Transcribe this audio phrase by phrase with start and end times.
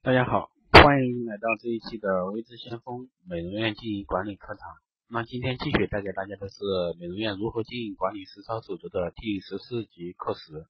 [0.00, 4.76] 大家好，欢迎来到这一期的微知先锋美容院经营管理课堂。
[5.08, 6.54] 那今天继续带给大家的是
[7.00, 10.66] 美容院如何经营管理实操守则的第十四集课时。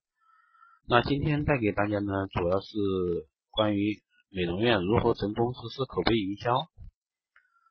[0.89, 2.69] 那今天带给大家呢，主要是
[3.51, 4.01] 关于
[4.31, 6.67] 美容院如何成功实施口碑营销。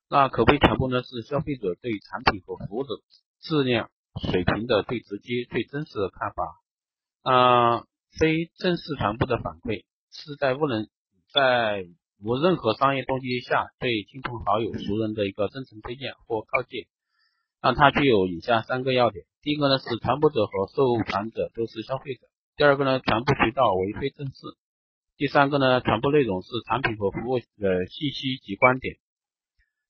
[0.10, 2.90] 那口碑传播呢，是消费者对产品和服务的
[3.42, 3.90] 质量
[4.22, 6.62] 水平的最直接、最真实的看法。
[7.24, 7.88] 啊，
[8.20, 10.88] 非正式传播的反馈是在不能。
[11.34, 11.86] 在
[12.24, 16.88] 无任何商业动机下，对亲朋好友、熟人的一个真诚推荐或告诫，
[17.62, 24.56] 让它具有以下三个要点：第一个呢是传播者和受传者都是消费者；第二个呢传播渠道为非正式；
[25.18, 28.96] 第三个呢传播内容是产品和服务的信息及观点。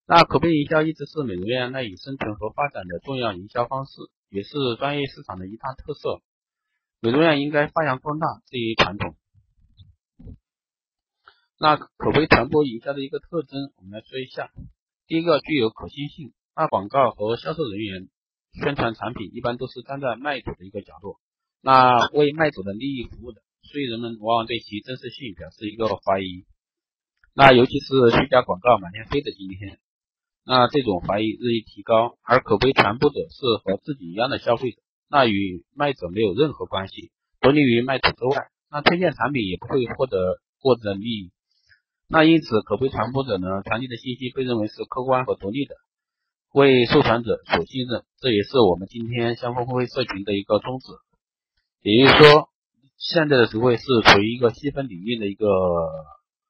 [0.07, 3.91] 那口碑营销一直是美容院赖以生存和发展的重要营销方式，
[4.29, 6.21] 也是专业市场的一大特色。
[6.99, 9.15] 美容院应该发扬光大这一传统。
[11.59, 14.51] 那口碑传播营销的一个特征，我们来说一下。
[15.07, 16.31] 第一个，具有可信性。
[16.55, 18.09] 那广告和销售人员
[18.61, 21.17] 宣传产品，一般都是站在卖主的一个角度，
[21.61, 26.45] 那为卖主的利益服务的，所以人们往往对其真实性表示一个怀疑。
[27.33, 29.79] 那尤其是虚假广告满天飞的今天，
[30.45, 32.19] 那这种怀疑日益提高。
[32.21, 34.77] 而口碑传播者是和自己一样的消费者，
[35.09, 41.31] 那与卖者没有任何关系，独立于卖主之外，那推荐产品也不会获得过的利益。
[42.09, 45.75] 那因此，口碑传播者呢传递的信息被认为是客观和独立的，
[46.53, 50.87] 为受传者所信任，这也是我们今天相互会社群的一个宗旨。
[51.81, 52.49] 也就是说，
[52.97, 55.45] 现在的社会是处于一个细分领域的一个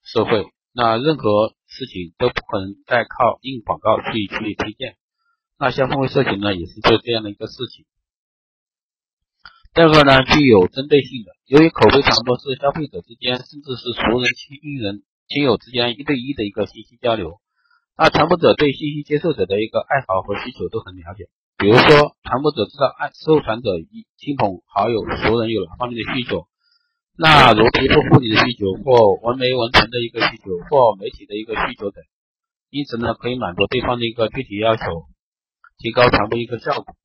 [0.03, 4.95] 社会，那任何事情都不可能再靠硬广告去去推荐。
[5.57, 7.85] 那相互会社群呢，也是做这样的一个事情。
[9.73, 15.01] 第二个呢，具有针对性的，由于口碑传播是消费者之间，甚至是熟人、亲人。
[15.27, 17.39] 亲友之间一对一的一个信息交流，
[17.97, 21.27] 那传播者对信息接受者的一个爱好和需求都很了解。
[21.57, 26.47] 比如说，传播者知道爱受传者一亲朋好友、熟人有哪方面的需求，
[27.17, 28.93] 那如皮肤护理的需求，或
[29.27, 32.03] 纹眉纹唇的一个需求，或媒体的一个需求等，
[32.69, 34.83] 因此呢，可以满足对方的一个具体要求，
[35.79, 36.95] 提高传播一个效果。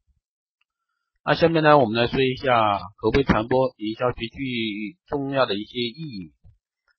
[1.25, 6.33] 那下面呢，我们来说一下口碑传播营销极具重要的一些意义。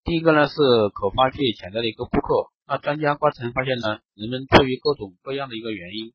[0.03, 0.55] 第一个呢是
[0.93, 2.51] 可发掘潜在的一个顾客。
[2.67, 6.13] 那专家观察发现呢，人们出于各种各样的一个原因，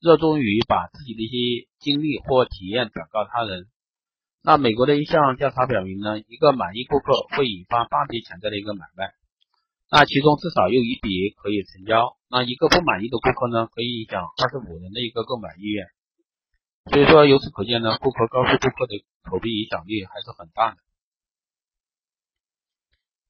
[0.00, 3.66] 热衷于把自己的一些经历或体验转告他人。
[4.42, 9.10] 那美国的一项调查表明呢，一个满意顾客会引发八笔潜在的一个买卖，
[9.90, 12.16] 那其中至少有一笔可以成交。
[12.30, 15.86] 那一个不满意的顾客呢，可以影响二十五人的一个购买意愿。
[16.90, 20.78] 所以说，由此可见呢，顾客告诉顾客的口碑影响力还是很大的。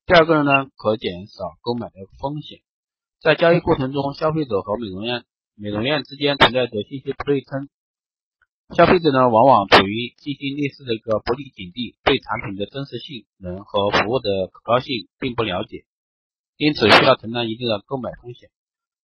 [0.09, 2.61] 第二个呢，可减少购买的风险。
[3.21, 5.25] 在交易过程中，消费者和美容院、
[5.55, 7.69] 美容院之间存在着信息不对称。
[8.75, 15.85] 消费者呢，往往处于信息劣势的一个不利境地，对产品的真实性能和服务的可靠性并不了解，
[16.57, 18.49] 因此需要承担一定的购买风险。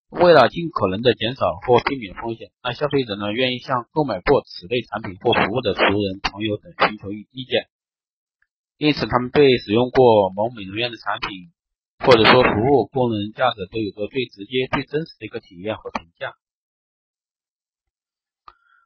[0.09, 7.69] 为了尽可能的减少或避免风险，那消费者呢，愿意向购买过此类产品或服务的熟人、朋友等寻求意见。
[8.77, 11.53] 因此，他们对使用过某美容院的产品，
[12.01, 16.35] 或者说服务功能价值都有着最直接、最真实的一个体验和评价。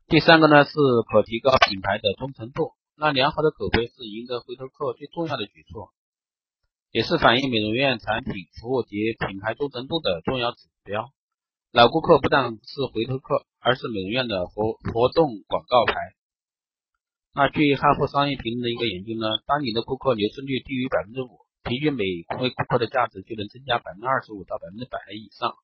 [0.08, 0.72] 第三个呢，是
[1.10, 2.72] 可提高品牌的忠诚度。
[2.96, 5.94] 那良好的口碑是赢得回头客最重要的举措，
[6.90, 11.12] 也是反映美容院产品、服务及品牌忠诚度的重要指标。
[11.70, 15.94] 老顾客不但是回头客，而是美容院的活活动广告牌。
[17.38, 25.54] 那据汉服商业评论的一个研究呢，当你的顾客流失率低于百分之五，平均每位顾客的价值就能增加百分之二十五到百分之百以上。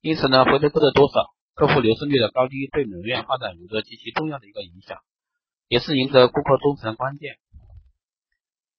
[0.00, 4.96] 因此呢，回头客的多少、客户流失率的高低，对美容院发展有着极其重要的一个影响，
[5.68, 7.36] 也是赢得顾客忠诚的关键。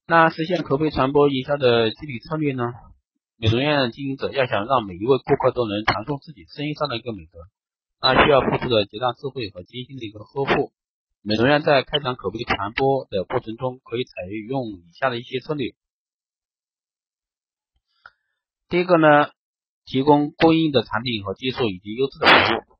[0.07, 2.73] 那实现口碑传播营销的具体策略呢？
[3.37, 7.45] 美容院经营者要想让每一位顾客都能传送自己生意上的一个美德，
[8.01, 10.73] 那需要付出的极大智慧和精心的一个呵护。
[11.21, 14.13] 美容院在开展口碑传播的过程中，可以采
[14.47, 15.75] 用以下的一些策略。
[18.69, 19.31] 第一个呢，
[19.85, 22.77] 提供过硬的产品和技术以及优质的服务。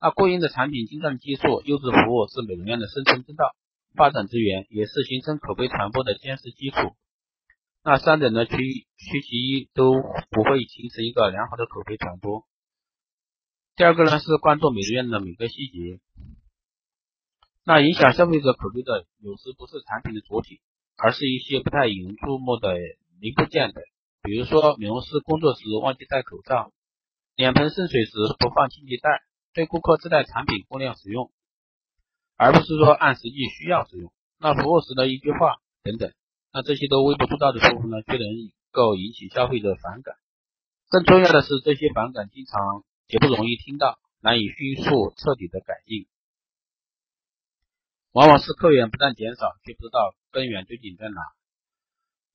[0.00, 3.54] 那过硬的产品、精湛的技术、优质服务是美容院的生存之道、
[3.94, 6.94] 发展之源，也是形成口碑传播的坚实基础。
[7.82, 9.92] 那三者呢，缺缺其一都
[10.30, 12.46] 不会形成一个良好的口碑传播。
[13.76, 16.00] 第二个呢，是关注美容院的每个细节。
[17.70, 20.60] 那影响消费者口碑的，有时不是产品的主体，
[20.96, 22.74] 而是一些不太引人注目的
[23.20, 23.80] 零部件等
[24.24, 26.72] 比如说美容师工作时忘记戴口罩，
[27.36, 29.22] 脸盆渗水时不放清洁袋，
[29.54, 31.30] 对顾客自带产品过量使用，
[32.36, 34.12] 而不是说按实际需要使用。
[34.40, 36.10] 那服务时的一句话等等，
[36.52, 38.26] 那这些都微不足道的错误呢，却能
[38.72, 40.16] 够引起消费者反感。
[40.88, 46.08] 更重要的是，这些反感经常也不容易听到，难以迅速彻底的改进。
[48.12, 51.20] 往往是客源不断减少，却不知道根源究竟在哪。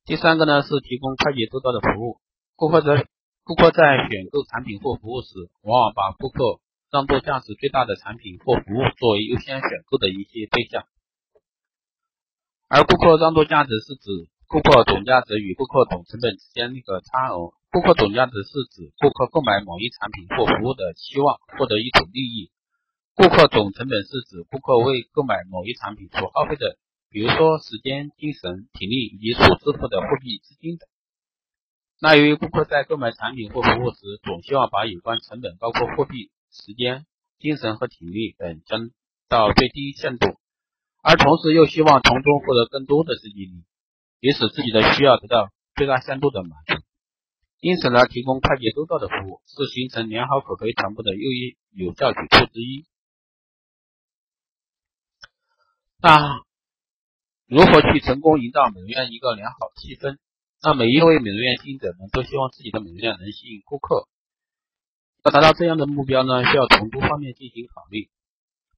[0.05, 2.21] 第三个呢是提供快捷周到的服务。
[2.55, 3.05] 顾客在
[3.43, 6.61] 顾客在选购产品或服务时，往往把顾客
[6.91, 10.87] 让渡价值最大的产品或服务作为优先选购的一些对象。
[12.69, 14.07] 而顾客让渡价值是指
[14.47, 17.51] 顾客总价值与顾客总成本之间那个差额。
[17.69, 22.49] 顾客总价值是指顾客购买某一产品或服务的期望获得一种利益。
[23.15, 26.77] 顾客总成本是指顾客为购买某一产品所耗费的。
[27.09, 30.89] 比如说时间、精神、体力以及所支付的货币资金等。
[32.01, 37.05] 那由于顾客在购买产品或服务时，总希望把有关成本，包括货币、时间、
[37.39, 38.89] 精神和体力等降
[39.29, 40.27] 到最低限度，
[41.01, 43.63] 而同时又希望从中获得更多的实际利益，
[44.19, 46.83] 以使自己的需要得到最大限度的满足。
[47.61, 52.83] 因此呢，提供快捷周到的服务是形成良好口碑传播的又一有效举措之一。
[56.01, 56.43] 那。
[57.47, 60.17] 如何去成功营造美容院一个良好气氛？
[60.63, 64.07] 那每一位美容院经营者呢，都希望自己的美容院能吸引顾客。
[65.23, 68.09] 要达到这样的目标呢，需要从多方面进行考虑，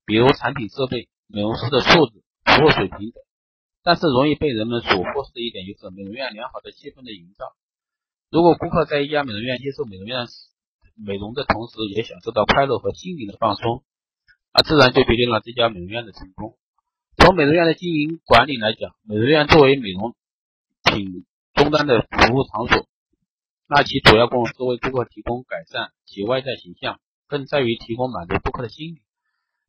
[0.05, 3.23] 比如产品设备、美容师的素质、服务水平等。
[3.83, 7.55] 但是容易被人们所忽视的一点就是美容院良好的气氛的营造。
[8.29, 10.27] 如果顾客在一家美容院接受美容院
[10.93, 13.85] 美容的同时，也享受到快乐和心灵的放松，
[14.53, 16.57] 那自然就决定了这家美容院的成功。
[17.27, 20.15] 从美容院的经营管理来讲，美容院作为美容
[20.85, 21.25] 品
[21.55, 22.87] 终端的服务场所，
[23.67, 29.01] 那其主要功能是为顾客提供改善其外在形象，更在于提供满足顾客的心理，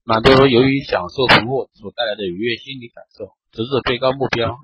[0.05, 4.56] 满足由于享受服务所带来的愉悦心理感受，直至最高目标。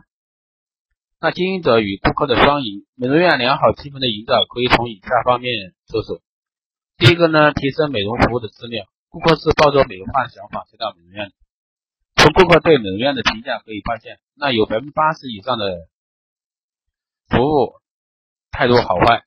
[1.19, 6.23] 那经营者与顾客的双赢，美容院良好气氛的营造可以从以下方面着手。
[6.97, 8.87] 第一个呢，提升美容服务的质量。
[9.09, 11.35] 顾客是抱着美化的想法来到美容院的。
[12.25, 15.91] 从顾客对美容院的评价可以发现，那有百分之八十以上的
[17.29, 17.83] 服务
[18.51, 19.27] 态度好坏，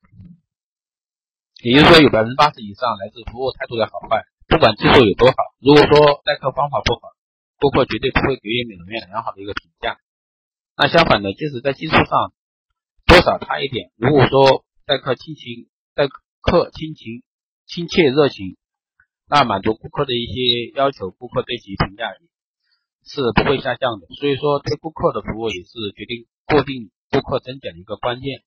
[1.62, 7.14] 也就是说有百分之八十以上来自服务态度的好坏，不管技术有多好，如果说待客方法不好，
[7.60, 10.00] 顾客绝对不会给予美容院良好的一个评价。
[10.76, 12.34] 那相反的，即使在技术上
[13.06, 16.08] 多少差一点，如果说待客亲情、待
[16.42, 17.22] 客亲情、
[17.68, 18.58] 亲切热情，
[19.30, 22.10] 那满足顾客的一些要求，顾客对其评价。
[23.07, 28.44] 是不会下降的，所以说对顾客的服务也是决定固定顾客增减的一个关键。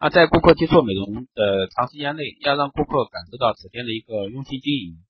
[0.00, 5.04] 那在顾客接触美容的长时间内，要让顾客感受到此店的一个用心经营。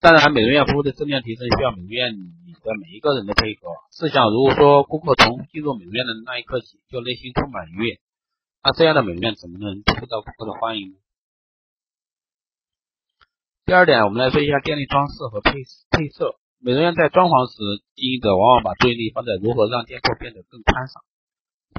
[0.00, 3.68] 当然，美容院服务的质量提升需要美容院里的每一个人的配合。
[3.90, 8.00] 试想，如果说顾客从进入美容院的那一刻起就内心充满愉悦，
[8.62, 10.96] 那这样的美容院怎么能受到顾客的欢迎呢？
[13.64, 15.52] 第二点，我们来说一下店内装饰和配
[15.90, 16.38] 配色。
[16.60, 17.54] 美容院在装潢时，
[17.94, 21.02] 经营者往往把注意力放在如何让店铺变得更宽敞、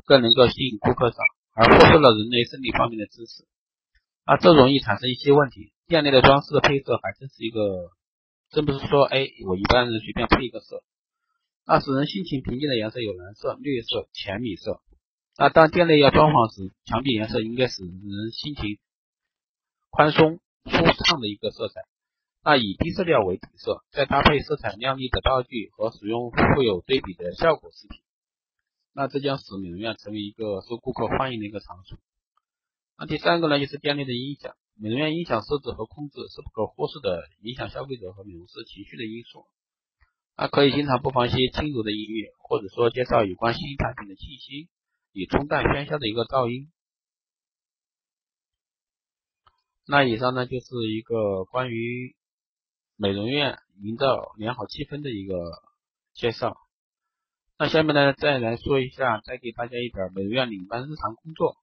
[0.06, 1.20] 更能够吸引顾客上，
[1.52, 3.44] 而忽视了人类生理方面的知识。
[4.24, 5.74] 啊，这容易产生一些问题。
[5.88, 7.92] 店内的装饰配色还真是一个，
[8.52, 10.82] 真不是说，哎，我一般人随便配一个色。
[11.66, 14.80] 那使人心情平静的颜色有蓝色、绿色、浅米色。
[15.38, 18.80] 那当店内要装潢时，墙壁颜色应该使人心情
[19.90, 20.72] 宽松、舒
[21.04, 21.82] 畅的一个色彩。
[22.42, 28.02] 那以低色调为底色，再搭配色彩亮丽的道具和使用富有对比的效果饰品，
[28.94, 32.00] 那这将使美容院成为一个受顾客欢迎的一个场所。
[32.98, 39.46] 那第三个呢，就是店内的音响，美容院音响设置和控制是不可忽视的影响消费者和美容师情绪的因素。
[40.38, 44.70] 那可以经常播放一些轻柔的音乐，或者说介绍有关新产品的信息，
[45.12, 46.72] 以冲淡喧嚣的一个噪音。
[49.86, 50.66] 那以上呢，就是
[50.98, 52.16] 一个关于。
[53.02, 55.34] 美容院营造良好气氛的一个
[56.14, 56.58] 介绍。
[57.58, 61.56] 那下面呢，再来说一下，再给大家一点美容院领班日常工作。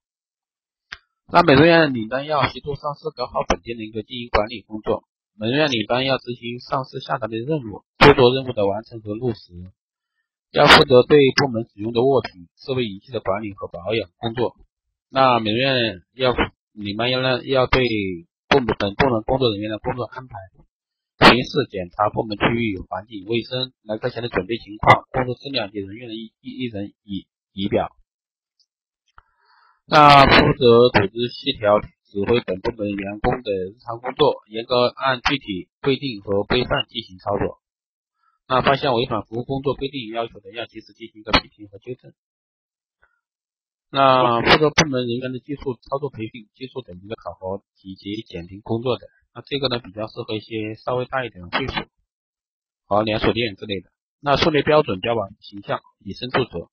[1.31, 5.03] 那美容院领班要协助上司搞好本店的一个经营管理工作。
[5.35, 9.53] 美容院领班要执行上司下达的任务，督促任务的完成和落实。
[10.49, 14.55] 要负责对部门使用的物品、设备仪器的管理和保养工作。
[15.11, 16.33] 那美容院要
[16.73, 17.85] 领班要让要对
[18.47, 20.35] 部门等部门工作人员的工作安排。
[21.29, 27.89] 巡视检查部门区域环境卫生、来客前的准备情况、工作质量及人员的一一一人仪仪表。
[29.85, 37.59] 那负责组织协调、指挥本部门员工的日常工作，严格按具体规定和规范进行操作。
[38.47, 42.13] 那发现违反服务工作规定要求的，要及时进行一个批评和纠正。
[43.89, 51.85] 那负责部门人员的技术操作培训、技术等级的考核以及检定工作的，那这个呢比较适合一些稍微大一点的会所
[52.87, 53.91] 和连锁店之类的。
[54.19, 56.71] 那树立标准、标榜形象、以身作则。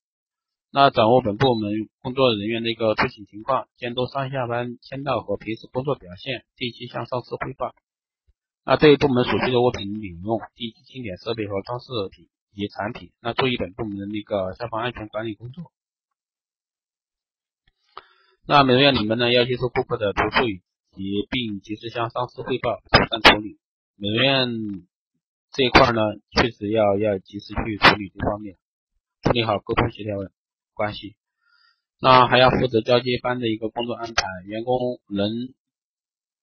[0.71, 7.75] 那掌握本部门工作人员的一个出勤情况，监督上下班签到和平时工作表现，定期向上司汇报。
[8.63, 15.71] 那对于部门所需的物品领用、定期清点设备和装饰品以及产品，那注意本部门的那个消防安全管理工作。
[18.47, 20.63] 那美容院里面呢，要接受顾客的投诉与
[20.95, 23.59] 及并及时向上司汇报，妥善处理。
[23.97, 24.49] 美容院
[25.51, 28.57] 这一块呢，确实要要及时去处理这方面，
[29.21, 30.17] 处理好沟通协调
[30.73, 31.15] 关系。
[32.01, 35.53] 那还要负责交接班的一个工作安排，员工人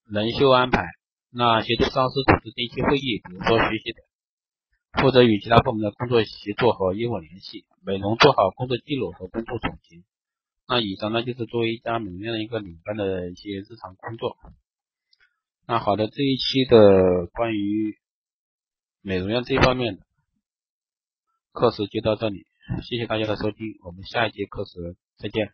[0.07, 0.87] 人休安排。
[1.31, 7.65] 那协助上司组织定期会议，比如说学习等，负责与其他部门的工作协作和业务联系。
[7.85, 10.03] 美容做好工作记录和工作总结。
[10.73, 14.39] 那以上呢就是作为一家美容院的一个领班的一些日常工作。
[15.67, 17.99] 那好的，这一期的关于
[19.03, 20.07] 美容院这方面的
[21.53, 22.47] 课时就到这里，
[22.89, 25.53] 谢谢大家的收听，我们下一节课时再见。